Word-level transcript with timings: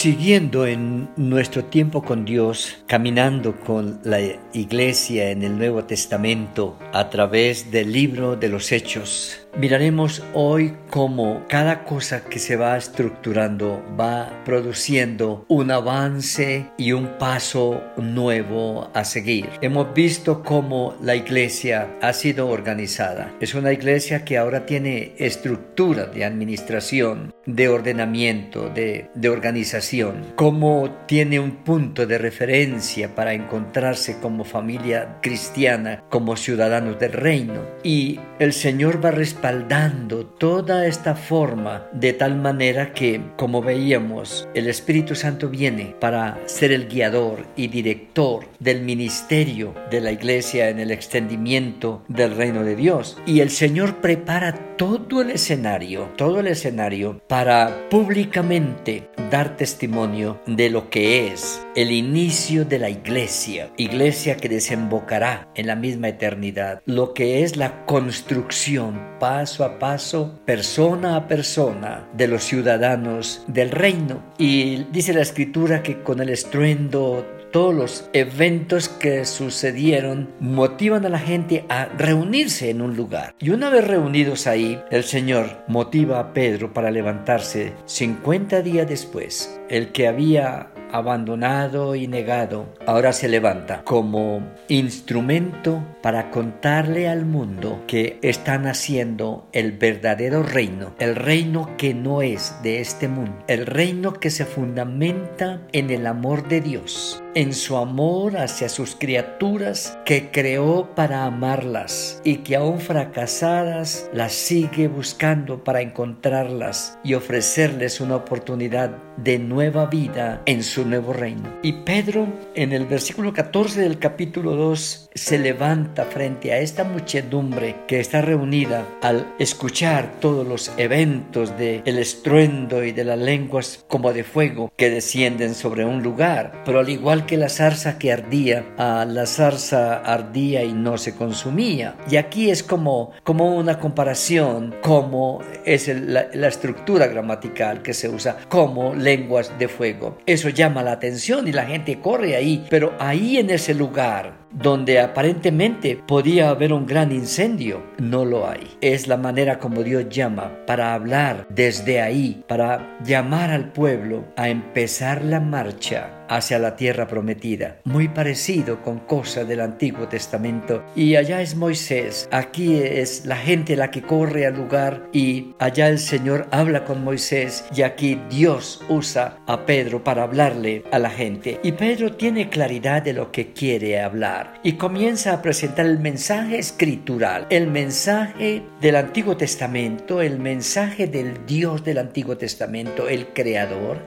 Siguiendo 0.00 0.66
en 0.66 1.10
nuestro 1.16 1.66
tiempo 1.66 2.02
con 2.02 2.24
Dios, 2.24 2.78
caminando 2.86 3.60
con 3.60 4.00
la 4.02 4.18
iglesia 4.54 5.30
en 5.30 5.42
el 5.42 5.58
Nuevo 5.58 5.84
Testamento 5.84 6.78
a 6.94 7.10
través 7.10 7.70
del 7.70 7.92
libro 7.92 8.34
de 8.34 8.48
los 8.48 8.72
Hechos, 8.72 9.46
Miraremos 9.58 10.22
hoy 10.32 10.74
cómo 10.90 11.44
cada 11.48 11.84
cosa 11.84 12.24
que 12.24 12.38
se 12.38 12.56
va 12.56 12.76
estructurando 12.76 13.82
va 13.98 14.42
produciendo 14.44 15.44
un 15.48 15.70
avance 15.70 16.70
y 16.78 16.92
un 16.92 17.18
paso 17.18 17.82
nuevo 17.96 18.90
a 18.94 19.04
seguir. 19.04 19.48
Hemos 19.60 19.92
visto 19.92 20.42
cómo 20.42 20.94
la 21.02 21.16
iglesia 21.16 21.88
ha 22.00 22.12
sido 22.12 22.48
organizada. 22.48 23.34
Es 23.40 23.54
una 23.54 23.72
iglesia 23.72 24.24
que 24.24 24.38
ahora 24.38 24.66
tiene 24.66 25.14
estructura 25.18 26.06
de 26.06 26.24
administración, 26.24 27.34
de 27.44 27.68
ordenamiento, 27.68 28.68
de, 28.68 29.10
de 29.14 29.28
organización. 29.28 30.32
Cómo 30.36 31.04
tiene 31.06 31.40
un 31.40 31.64
punto 31.64 32.06
de 32.06 32.18
referencia 32.18 33.14
para 33.14 33.34
encontrarse 33.34 34.18
como 34.20 34.44
familia 34.44 35.18
cristiana, 35.20 36.04
como 36.08 36.36
ciudadanos 36.36 36.98
del 36.98 37.12
reino. 37.12 37.60
Y 37.82 38.20
el 38.38 38.52
Señor 38.52 39.04
va 39.04 39.08
a 39.08 39.12
respaldando 39.40 40.26
toda 40.26 40.86
esta 40.86 41.14
forma 41.14 41.86
de 41.92 42.12
tal 42.12 42.36
manera 42.36 42.92
que, 42.92 43.22
como 43.38 43.62
veíamos, 43.62 44.46
el 44.52 44.68
Espíritu 44.68 45.14
Santo 45.14 45.48
viene 45.48 45.94
para 45.98 46.38
ser 46.44 46.72
el 46.72 46.88
guiador 46.88 47.46
y 47.56 47.68
director 47.68 48.44
del 48.58 48.82
ministerio 48.82 49.74
de 49.90 50.02
la 50.02 50.12
iglesia 50.12 50.68
en 50.68 50.78
el 50.78 50.90
extendimiento 50.90 52.02
del 52.06 52.36
reino 52.36 52.64
de 52.64 52.76
Dios. 52.76 53.16
Y 53.24 53.40
el 53.40 53.48
Señor 53.48 54.02
prepara 54.02 54.76
todo 54.76 55.22
el 55.22 55.30
escenario, 55.30 56.10
todo 56.18 56.40
el 56.40 56.46
escenario 56.46 57.22
para 57.26 57.88
públicamente 57.88 59.08
dar 59.30 59.56
testimonio 59.56 60.38
de 60.46 60.68
lo 60.68 60.90
que 60.90 61.28
es 61.28 61.66
el 61.80 61.92
inicio 61.92 62.66
de 62.66 62.78
la 62.78 62.90
iglesia, 62.90 63.70
iglesia 63.78 64.36
que 64.36 64.50
desembocará 64.50 65.48
en 65.54 65.66
la 65.66 65.76
misma 65.76 66.08
eternidad, 66.08 66.82
lo 66.84 67.14
que 67.14 67.42
es 67.42 67.56
la 67.56 67.86
construcción 67.86 69.00
paso 69.18 69.64
a 69.64 69.78
paso, 69.78 70.38
persona 70.44 71.16
a 71.16 71.26
persona 71.26 72.06
de 72.12 72.28
los 72.28 72.44
ciudadanos 72.44 73.44
del 73.46 73.70
reino. 73.70 74.22
Y 74.36 74.84
dice 74.92 75.14
la 75.14 75.22
escritura 75.22 75.82
que 75.82 76.02
con 76.02 76.20
el 76.20 76.28
estruendo 76.28 77.26
todos 77.50 77.74
los 77.74 78.10
eventos 78.12 78.90
que 78.90 79.24
sucedieron 79.24 80.28
motivan 80.38 81.06
a 81.06 81.08
la 81.08 81.18
gente 81.18 81.64
a 81.70 81.86
reunirse 81.86 82.68
en 82.68 82.82
un 82.82 82.94
lugar. 82.94 83.34
Y 83.40 83.50
una 83.50 83.70
vez 83.70 83.86
reunidos 83.86 84.46
ahí, 84.46 84.78
el 84.90 85.04
Señor 85.04 85.64
motiva 85.66 86.20
a 86.20 86.34
Pedro 86.34 86.74
para 86.74 86.90
levantarse 86.90 87.72
50 87.86 88.60
días 88.60 88.86
después. 88.86 89.58
El 89.70 89.92
que 89.92 90.06
había 90.06 90.70
abandonado 90.92 91.94
y 91.94 92.06
negado, 92.06 92.66
ahora 92.86 93.12
se 93.12 93.28
levanta 93.28 93.82
como 93.84 94.42
instrumento 94.68 95.82
para 96.02 96.30
contarle 96.30 97.08
al 97.08 97.24
mundo 97.24 97.82
que 97.86 98.18
están 98.22 98.66
haciendo 98.66 99.48
el 99.52 99.72
verdadero 99.72 100.42
reino, 100.42 100.92
el 100.98 101.16
reino 101.16 101.76
que 101.76 101.94
no 101.94 102.22
es 102.22 102.54
de 102.62 102.80
este 102.80 103.08
mundo, 103.08 103.36
el 103.46 103.66
reino 103.66 104.14
que 104.14 104.30
se 104.30 104.44
fundamenta 104.44 105.60
en 105.72 105.90
el 105.90 106.06
amor 106.06 106.48
de 106.48 106.60
Dios 106.60 107.22
en 107.34 107.54
su 107.54 107.76
amor 107.76 108.36
hacia 108.36 108.68
sus 108.68 108.96
criaturas 108.96 109.98
que 110.04 110.30
creó 110.30 110.94
para 110.94 111.24
amarlas 111.24 112.20
y 112.24 112.38
que 112.38 112.56
aún 112.56 112.80
fracasadas 112.80 114.08
las 114.12 114.32
sigue 114.32 114.88
buscando 114.88 115.62
para 115.62 115.80
encontrarlas 115.80 116.98
y 117.04 117.14
ofrecerles 117.14 118.00
una 118.00 118.16
oportunidad 118.16 118.96
de 119.16 119.38
nueva 119.38 119.86
vida 119.86 120.42
en 120.46 120.62
su 120.62 120.84
nuevo 120.86 121.12
reino. 121.12 121.48
Y 121.62 121.72
Pedro 121.84 122.26
en 122.54 122.72
el 122.72 122.86
versículo 122.86 123.32
14 123.32 123.80
del 123.80 123.98
capítulo 123.98 124.56
2 124.56 125.10
se 125.14 125.38
levanta 125.38 126.04
frente 126.06 126.52
a 126.52 126.58
esta 126.58 126.84
muchedumbre 126.84 127.76
que 127.86 128.00
está 128.00 128.22
reunida 128.22 128.86
al 129.02 129.34
escuchar 129.38 130.20
todos 130.20 130.46
los 130.46 130.72
eventos 130.78 131.56
de 131.58 131.82
el 131.84 131.98
estruendo 131.98 132.82
y 132.84 132.92
de 132.92 133.04
las 133.04 133.18
lenguas 133.18 133.84
como 133.88 134.12
de 134.12 134.24
fuego 134.24 134.72
que 134.76 134.90
descienden 134.90 135.54
sobre 135.54 135.84
un 135.84 136.02
lugar, 136.02 136.62
pero 136.64 136.80
al 136.80 136.88
igual 136.88 137.19
que 137.26 137.36
la 137.36 137.48
zarza 137.48 137.98
que 137.98 138.12
ardía, 138.12 138.64
la 138.78 139.26
zarza 139.26 139.96
ardía 139.96 140.64
y 140.64 140.72
no 140.72 140.98
se 140.98 141.14
consumía. 141.14 141.96
Y 142.10 142.16
aquí 142.16 142.50
es 142.50 142.62
como, 142.62 143.12
como 143.22 143.56
una 143.56 143.78
comparación, 143.78 144.74
como 144.82 145.40
es 145.64 145.88
la 145.88 146.48
estructura 146.48 147.06
gramatical 147.06 147.82
que 147.82 147.94
se 147.94 148.08
usa, 148.08 148.36
como 148.48 148.94
lenguas 148.94 149.52
de 149.58 149.68
fuego. 149.68 150.18
Eso 150.26 150.48
llama 150.48 150.82
la 150.82 150.92
atención 150.92 151.48
y 151.48 151.52
la 151.52 151.66
gente 151.66 152.00
corre 152.00 152.36
ahí, 152.36 152.66
pero 152.70 152.94
ahí 152.98 153.38
en 153.38 153.50
ese 153.50 153.74
lugar 153.74 154.40
donde 154.52 155.00
aparentemente 155.00 155.96
podía 156.06 156.50
haber 156.50 156.72
un 156.72 156.86
gran 156.86 157.12
incendio, 157.12 157.82
no 157.98 158.24
lo 158.24 158.48
hay. 158.48 158.76
Es 158.80 159.08
la 159.08 159.16
manera 159.16 159.58
como 159.58 159.82
Dios 159.82 160.08
llama 160.08 160.52
para 160.66 160.94
hablar 160.94 161.46
desde 161.48 162.00
ahí, 162.00 162.42
para 162.48 162.98
llamar 163.04 163.50
al 163.50 163.72
pueblo 163.72 164.24
a 164.36 164.48
empezar 164.48 165.24
la 165.24 165.40
marcha 165.40 166.16
hacia 166.30 166.60
la 166.60 166.76
tierra 166.76 167.08
prometida. 167.08 167.78
Muy 167.84 168.08
parecido 168.08 168.82
con 168.82 169.00
cosas 169.00 169.48
del 169.48 169.60
Antiguo 169.60 170.06
Testamento. 170.08 170.84
Y 170.94 171.16
allá 171.16 171.42
es 171.42 171.56
Moisés, 171.56 172.28
aquí 172.30 172.76
es 172.76 173.26
la 173.26 173.36
gente 173.36 173.74
la 173.74 173.90
que 173.90 174.02
corre 174.02 174.46
al 174.46 174.54
lugar 174.54 175.08
y 175.12 175.54
allá 175.58 175.88
el 175.88 175.98
Señor 175.98 176.46
habla 176.52 176.84
con 176.84 177.02
Moisés 177.02 177.64
y 177.74 177.82
aquí 177.82 178.20
Dios 178.30 178.80
usa 178.88 179.38
a 179.46 179.66
Pedro 179.66 180.04
para 180.04 180.22
hablarle 180.22 180.84
a 180.92 181.00
la 181.00 181.10
gente. 181.10 181.58
Y 181.64 181.72
Pedro 181.72 182.12
tiene 182.12 182.48
claridad 182.48 183.02
de 183.02 183.12
lo 183.12 183.32
que 183.32 183.52
quiere 183.52 184.00
hablar 184.00 184.39
y 184.62 184.72
comienza 184.72 185.32
a 185.32 185.42
presentar 185.42 185.86
el 185.86 185.98
mensaje 185.98 186.58
escritural, 186.58 187.46
el 187.50 187.66
mensaje 187.66 188.62
del 188.80 188.96
Antiguo 188.96 189.36
Testamento, 189.36 190.20
el 190.22 190.38
mensaje 190.38 191.06
del 191.06 191.46
Dios 191.46 191.84
del 191.84 191.98
Antiguo 191.98 192.36
Testamento, 192.36 193.08
el 193.08 193.28
Creador. 193.28 194.06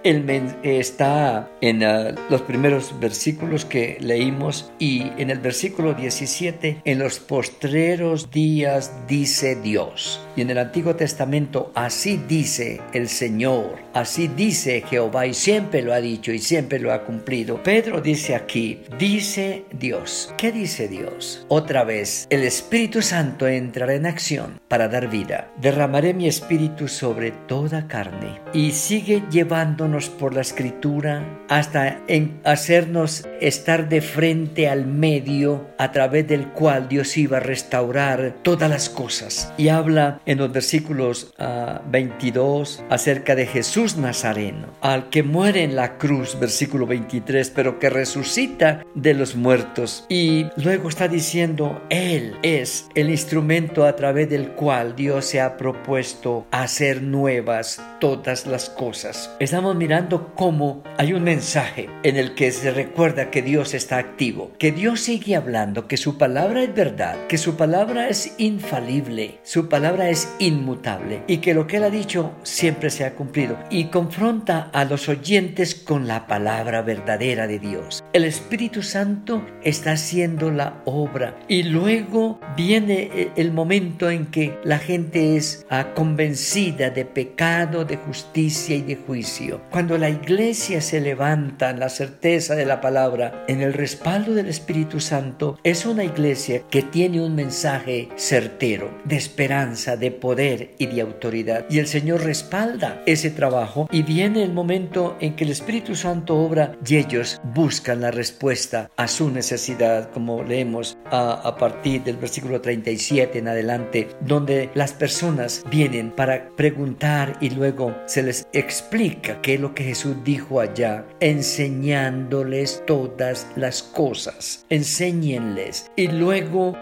Está 0.63 1.49
en 1.61 1.83
ah, 1.83 2.16
los 2.29 2.41
primeros 2.41 2.99
versículos 2.99 3.66
que 3.66 3.97
leímos 3.99 4.72
y 4.79 5.11
en 5.17 5.29
el 5.29 5.39
versículo 5.39 5.93
17, 5.93 6.81
en 6.83 6.99
los 6.99 7.19
postreros 7.19 8.31
días 8.31 8.91
dice 9.07 9.55
Dios. 9.55 10.19
Y 10.35 10.41
en 10.41 10.49
el 10.49 10.57
Antiguo 10.57 10.95
Testamento 10.95 11.72
así 11.75 12.19
dice 12.27 12.81
el 12.93 13.07
Señor, 13.07 13.79
así 13.93 14.27
dice 14.27 14.83
Jehová 14.88 15.27
y 15.27 15.33
siempre 15.33 15.81
lo 15.81 15.93
ha 15.93 16.01
dicho 16.01 16.31
y 16.31 16.39
siempre 16.39 16.79
lo 16.79 16.91
ha 16.91 17.03
cumplido. 17.03 17.61
Pedro 17.61 18.01
dice 18.01 18.35
aquí, 18.35 18.81
dice 18.97 19.66
Dios. 19.72 20.22
¿Qué 20.38 20.51
dice 20.51 20.88
Dios? 20.88 21.45
Otra 21.47 21.84
vez, 21.84 22.28
el 22.29 22.44
Espíritu 22.44 23.01
Santo 23.01 23.47
entrará 23.47 23.94
en 23.94 24.06
acción 24.06 24.59
para 24.67 24.88
dar 24.88 25.09
vida. 25.09 25.51
Derramaré 25.61 26.13
mi 26.13 26.28
espíritu 26.28 26.88
sobre 26.88 27.31
toda 27.31 27.88
carne. 27.88 28.41
Y 28.53 28.72
sigue 28.72 29.23
llevándonos 29.31 30.09
por 30.09 30.34
la 30.34 30.41
escritura 30.41 31.23
hasta 31.50 32.01
en 32.07 32.39
hacernos 32.44 33.28
estar 33.41 33.89
de 33.89 34.01
frente 34.01 34.69
al 34.69 34.85
medio 34.85 35.67
a 35.78 35.91
través 35.91 36.28
del 36.28 36.50
cual 36.50 36.88
Dios 36.88 37.17
iba 37.17 37.38
a 37.38 37.41
restaurar 37.41 38.35
todas 38.41 38.69
las 38.69 38.90
cosas. 38.90 39.53
Y 39.57 39.69
habla 39.69 40.22
en 40.25 40.38
los 40.40 40.51
versículos 40.51 41.34
22 41.38 42.84
ah, 42.90 42.94
acerca 42.95 43.35
de 43.35 43.45
Jesús 43.45 43.97
Nazareno, 43.97 44.67
al 44.81 45.09
que 45.09 45.23
muere 45.23 45.63
en 45.63 45.75
la 45.75 45.97
cruz, 45.97 46.38
versículo 46.40 46.88
23, 46.88 47.50
pero 47.51 47.79
que 47.79 47.90
resucita 47.90 48.84
de 48.95 49.13
los 49.13 49.35
muertos 49.35 50.05
y 50.13 50.47
luego 50.57 50.90
está 50.90 51.07
diciendo, 51.07 51.81
Él 51.90 52.35
es 52.44 52.88
el 52.94 53.09
instrumento 53.09 53.84
a 53.84 53.96
través 53.96 54.29
del 54.29 54.50
cual 54.50 54.96
Dios 54.96 55.25
se 55.25 55.41
ha 55.41 55.57
propuesto 55.57 56.46
hacer 56.51 57.01
nuevas 57.01 57.81
todas 58.00 58.46
las 58.46 58.69
cosas. 58.69 59.31
Estamos 59.40 59.75
mirando 59.75 60.35
cómo 60.35 60.84
hay 61.00 61.13
un 61.13 61.23
mensaje 61.23 61.90
en 62.03 62.17
el 62.17 62.35
que 62.35 62.52
se 62.52 62.70
recuerda 62.70 63.32
que 63.32 63.41
Dios 63.41 63.73
está 63.73 63.97
activo, 63.97 64.52
que 64.59 64.72
Dios 64.72 64.99
sigue 64.99 65.35
hablando, 65.35 65.87
que 65.87 65.97
su 65.97 66.20
palabra 66.20 66.61
es 66.61 66.76
verdad, 66.76 67.16
que 67.28 67.40
su 67.40 67.55
palabra 67.55 68.08
es 68.08 68.35
infalible, 68.37 69.40
su 69.41 69.67
palabra 69.67 70.11
es 70.11 70.32
inmutable 70.37 71.23
y 71.26 71.37
que 71.37 71.55
lo 71.55 71.66
que 71.66 71.78
Él 71.78 71.85
ha 71.85 71.90
dicho 71.90 72.34
siempre 72.43 72.91
se 72.91 73.03
ha 73.03 73.16
cumplido 73.16 73.58
y 73.72 73.85
confronta 73.85 74.70
a 74.73 74.85
los 74.85 75.09
oyentes 75.09 75.73
con 75.73 76.08
la 76.08 76.28
palabra 76.28 76.84
verdadera 76.84 77.47
de 77.47 77.58
Dios. 77.58 78.03
El 78.14 78.26
Espíritu 78.26 78.84
Santo 78.84 79.43
está 79.64 80.03
haciendo 80.03 80.52
la 80.52 80.82
obra. 80.84 81.38
Y 81.47 81.64
luego 81.64 82.38
viene 82.58 83.09
eh, 83.14 83.32
el 83.38 83.53
momento 83.53 84.09
en 84.09 84.26
que 84.26 84.58
la 84.66 84.78
gente 84.78 85.38
es 85.38 85.66
ah, 85.70 85.94
convencida 85.96 86.90
de 86.90 87.05
pecado, 87.05 87.85
de 87.85 87.96
justicia 87.96 88.76
y 88.76 88.82
de 88.82 88.97
juicio. 88.97 89.61
Cuando 89.72 89.97
la 89.97 90.09
iglesia 90.09 90.82
se 90.82 91.00
levanta 91.00 91.70
en 91.70 91.79
la 91.79 91.88
certeza 91.88 92.53
de 92.55 92.66
la 92.66 92.82
palabra, 92.82 93.46
en 93.47 93.61
el 93.61 93.72
respaldo 93.72 94.34
del 94.34 94.50
Espíritu 94.50 95.00
Santo, 95.00 95.58
es 95.64 95.85
una 95.85 96.03
iglesia 96.03 96.64
que 96.70 96.82
tiene 96.82 97.22
un 97.22 97.34
mensaje 97.34 98.09
certero, 98.17 98.91
de 99.06 99.16
esperanza, 99.16 99.96
de 99.96 100.11
poder 100.11 100.72
y 100.79 100.88
de 100.88 100.99
autoridad. 100.99 101.66
Y 101.70 101.79
el 101.79 101.88
Señor 101.88 102.23
respalda 102.23 103.02
ese 103.06 103.29
trabajo 103.29 103.88
y 103.90 104.03
viene 104.03 104.44
el 104.44 104.52
momento 104.52 105.16
en 105.22 105.38
que 105.38 105.46
el 105.46 105.52
Espíritu 105.52 105.96
Santo 105.96 106.35
obra 106.35 106.76
y 106.85 106.97
ellos 106.97 107.40
buscan 107.56 108.02
la 108.02 108.11
respuesta 108.11 108.91
a 108.97 109.08
su 109.08 109.32
necesidad, 109.32 109.92
como 110.13 110.43
leemos 110.43 110.97
a, 111.05 111.34
a 111.34 111.57
partir 111.57 112.03
del 112.03 112.17
versículo 112.17 112.61
37 112.61 113.40
en 113.40 113.47
adelante, 113.47 114.09
donde 114.22 114.69
las 114.73 114.93
personas 114.93 115.63
vienen 115.69 116.11
para 116.11 116.49
preguntar 116.55 117.37
y 117.41 117.49
luego 117.49 117.95
se 118.05 118.23
les 118.23 118.47
explica 118.53 119.41
qué 119.41 119.55
es 119.55 119.59
lo 119.59 119.73
que 119.73 119.84
Jesús 119.84 120.16
dijo 120.23 120.59
allá, 120.59 121.05
enseñándoles 121.19 122.84
todas 122.85 123.47
las 123.55 123.84
cosas. 123.84 124.66
Enséñenles 124.69 125.91
y 125.96 126.07
luego 126.07 126.75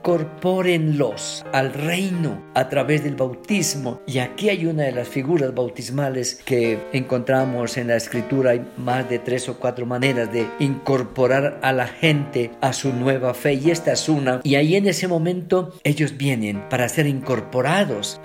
incorpórenlos 0.00 1.44
al 1.52 1.74
reino 1.74 2.42
a 2.54 2.68
través 2.70 3.04
del 3.04 3.16
bautismo. 3.16 4.00
Y 4.06 4.18
aquí 4.18 4.48
hay 4.48 4.64
una 4.64 4.84
de 4.84 4.92
las 4.92 5.08
figuras 5.08 5.54
bautismales 5.54 6.40
que 6.44 6.78
encontramos 6.92 7.76
en 7.76 7.88
la 7.88 7.96
escritura. 7.96 8.52
Hay 8.52 8.66
más 8.78 9.08
de 9.10 9.18
tres 9.18 9.48
o 9.50 9.58
cuatro 9.58 9.84
maneras 9.84 10.32
de 10.32 10.46
incorporar 10.58 11.60
a 11.62 11.72
la 11.72 11.86
gente 11.86 12.50
a 12.62 12.72
su 12.72 12.94
nueva 12.94 13.34
fe 13.34 13.54
y 13.54 13.70
esta 13.70 13.92
es 13.92 14.08
una. 14.08 14.40
Y 14.42 14.54
ahí 14.54 14.74
en 14.74 14.86
ese 14.86 15.06
momento 15.06 15.74
ellos 15.84 16.16
vienen 16.16 16.66
para 16.70 16.88
ser 16.88 17.06
incorporados 17.06 18.20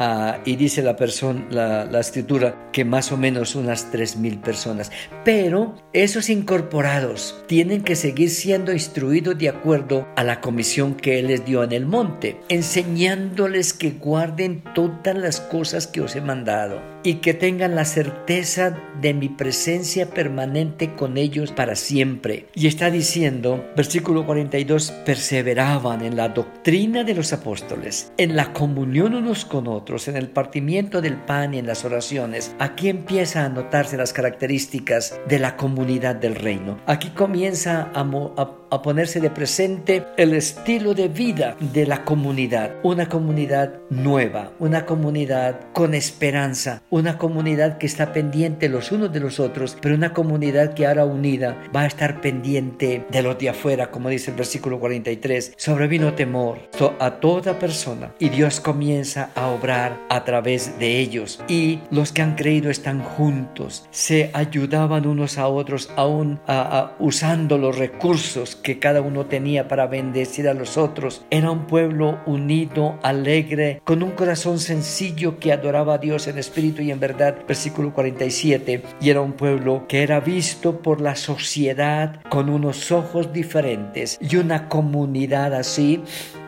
y 0.45 0.55
dice 0.55 0.81
la 0.81 0.95
persona, 0.95 1.45
la, 1.49 1.85
la 1.85 1.99
escritura, 1.99 2.69
que 2.71 2.85
más 2.85 3.11
o 3.11 3.17
menos 3.17 3.53
unas 3.55 3.91
tres 3.91 4.15
mil 4.15 4.39
personas. 4.39 4.91
Pero 5.25 5.75
esos 5.91 6.29
incorporados 6.29 7.43
tienen 7.47 7.83
que 7.83 7.97
seguir 7.97 8.29
siendo 8.29 8.71
instruidos 8.71 9.37
de 9.37 9.49
acuerdo 9.49 10.07
a 10.15 10.23
la 10.23 10.39
comisión 10.39 10.95
que 10.95 11.19
Él 11.19 11.27
les 11.27 11.45
dio 11.45 11.64
en 11.65 11.73
el 11.73 11.85
monte, 11.85 12.37
enseñándoles 12.49 13.73
que 13.73 13.91
guarden 13.91 14.63
todas 14.73 15.15
las 15.15 15.41
cosas 15.41 15.87
que 15.87 16.01
os 16.01 16.15
he 16.15 16.21
mandado 16.21 16.81
y 17.03 17.15
que 17.15 17.35
tengan 17.35 17.75
la 17.75 17.85
certeza 17.85 18.75
de 18.99 19.13
mi 19.13 19.29
presencia 19.29 20.09
permanente 20.09 20.95
con 20.95 21.17
ellos 21.17 21.51
para 21.51 21.75
siempre. 21.75 22.47
Y 22.55 22.65
está 22.65 22.89
diciendo, 22.89 23.63
versículo 23.75 24.25
42, 24.25 24.91
perseveraban 25.05 26.01
en 26.01 26.15
la 26.15 26.29
doctrina 26.29 27.03
de 27.03 27.13
los 27.13 27.31
apóstoles, 27.31 28.11
en 28.17 28.35
la 28.35 28.53
comunión 28.53 29.13
unos 29.13 29.45
con 29.45 29.67
otros, 29.67 30.07
en 30.07 30.15
el 30.15 30.29
partimiento 30.29 31.01
del 31.01 31.17
pan 31.17 31.53
y 31.53 31.59
en 31.59 31.67
las 31.67 31.85
oraciones. 31.85 32.55
Aquí 32.57 32.89
empieza 32.89 33.45
a 33.45 33.49
notarse 33.49 33.97
las 33.97 34.13
características 34.13 35.19
de 35.27 35.39
la 35.39 35.57
comunidad 35.57 36.15
del 36.15 36.35
reino. 36.35 36.79
Aquí 36.87 37.09
comienza 37.09 37.91
a, 37.93 37.99
a 38.01 38.64
ponerse 38.81 39.19
de 39.19 39.29
presente 39.29 40.05
el 40.17 40.33
estilo 40.33 40.93
de 40.93 41.07
vida 41.07 41.55
de 41.59 41.85
la 41.85 42.03
comunidad. 42.03 42.75
Una 42.83 43.07
comunidad 43.07 43.73
nueva, 43.89 44.51
una 44.59 44.85
comunidad 44.85 45.59
con 45.73 45.93
esperanza, 45.93 46.81
una 46.89 47.17
comunidad 47.17 47.77
que 47.77 47.85
está 47.85 48.13
pendiente 48.13 48.69
los 48.69 48.91
unos 48.91 49.11
de 49.11 49.19
los 49.19 49.39
otros, 49.39 49.77
pero 49.81 49.95
una 49.95 50.13
comunidad 50.13 50.73
que 50.73 50.85
ahora 50.85 51.05
unida 51.05 51.57
va 51.75 51.81
a 51.81 51.87
estar 51.87 52.21
pendiente 52.21 53.05
de 53.09 53.21
los 53.21 53.37
de 53.37 53.49
afuera, 53.49 53.91
como 53.91 54.09
dice 54.09 54.31
el 54.31 54.37
versículo 54.37 54.79
43. 54.79 55.53
Sobrevino 55.57 56.13
temor 56.13 56.59
a 56.99 57.11
toda 57.19 57.59
persona 57.59 58.13
y 58.19 58.29
Dios 58.29 58.59
comienza 58.59 59.29
a 59.35 59.47
obrar 59.47 59.99
a 60.09 60.23
través 60.23 60.77
de 60.79 60.99
ellos 60.99 61.41
y 61.47 61.79
los 61.91 62.11
que 62.11 62.21
han 62.21 62.35
creído 62.35 62.69
están 62.69 63.03
juntos, 63.03 63.87
se 63.91 64.29
ayudaban 64.33 65.07
unos 65.07 65.37
a 65.37 65.47
otros 65.47 65.89
aún 65.95 66.39
usando 66.99 67.57
los 67.57 67.77
recursos 67.77 68.55
que 68.65 68.79
cada 68.79 69.01
uno 69.01 69.27
tenía 69.27 69.67
para 69.67 69.85
bendecir 69.85 70.49
a 70.49 70.55
los 70.55 70.75
otros. 70.75 71.23
Era 71.29 71.51
un 71.51 71.67
pueblo 71.67 72.17
unido, 72.25 72.97
alegre, 73.03 73.79
con 73.83 74.01
un 74.01 74.09
corazón 74.09 74.57
sencillo 74.57 75.37
que 75.37 75.53
adoraba 75.53 75.93
a 75.93 75.97
Dios 75.99 76.25
en 76.27 76.39
espíritu 76.39 76.81
y 76.81 76.89
en 76.89 76.99
verdad, 76.99 77.37
versículo 77.47 77.93
47, 77.93 78.81
y 78.99 79.09
era 79.11 79.21
un 79.21 79.33
pueblo 79.33 79.85
que 79.87 80.01
era 80.01 80.19
visto 80.19 80.81
por 80.81 80.99
la 80.99 81.15
sociedad 81.15 82.19
con 82.27 82.49
unos 82.49 82.91
ojos 82.91 83.31
diferentes 83.31 84.17
y 84.19 84.37
una 84.37 84.67
comunidad 84.67 85.53
así 85.53 86.01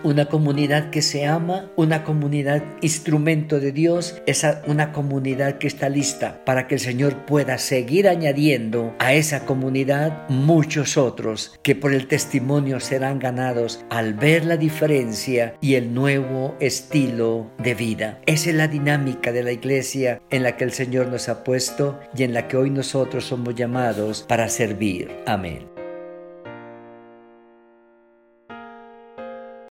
una 0.04 0.26
comunidad 0.26 0.90
que 0.90 1.02
se 1.02 1.26
ama, 1.26 1.72
una 1.76 2.04
comunidad 2.04 2.64
instrumento 2.82 3.60
de 3.60 3.72
Dios, 3.72 4.22
es 4.26 4.46
una 4.68 4.92
comunidad 4.92 5.58
que 5.58 5.68
está 5.68 5.90
lista 5.90 6.44
para 6.46 6.68
que 6.68 6.76
el 6.76 6.82
Señor 6.82 7.26
pueda 7.26 7.58
seguir 7.58 8.08
añadiendo 8.08 8.96
a 9.00 9.14
esa 9.14 9.46
comunidad 9.46 10.28
muchos 10.30 10.98
otros 10.98 11.58
que 11.64 11.76
por 11.76 11.94
el 11.94 12.08
testimonio 12.08 12.80
serán 12.80 13.20
ganados 13.20 13.84
al 13.90 14.14
ver 14.14 14.46
la 14.46 14.58
diferencia 14.58 15.56
y 15.62 15.76
el 15.76 15.94
nuevo 15.94 16.56
estilo 16.60 17.52
de 17.58 17.76
vida. 17.76 18.20
Esa 18.26 18.50
es 18.50 18.56
la 18.56 18.68
dinámica 18.68 19.32
de 19.32 19.44
la 19.44 19.52
iglesia 19.52 20.22
en 20.30 20.44
la 20.44 20.58
que 20.58 20.64
el 20.64 20.72
Señor 20.72 21.08
nos 21.08 21.30
ha 21.30 21.44
puesto 21.44 22.00
y 22.16 22.24
en 22.24 22.34
la 22.34 22.48
que 22.48 22.58
hoy 22.58 22.70
nosotros 22.70 23.26
somos 23.26 23.56
llamados 23.56 24.26
para 24.28 24.50
servir. 24.50 25.10
Amén. 25.26 25.77